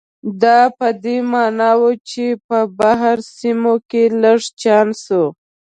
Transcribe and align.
دا 0.41 0.59
په 0.77 0.87
دې 1.03 1.17
معنا 1.31 1.71
و 1.81 1.83
چې 2.09 2.25
په 2.47 2.57
بهر 2.79 3.17
سیمو 3.37 3.75
کې 3.89 4.03
لږ 4.23 4.41
چانس 4.61 5.01
و. 5.17 5.19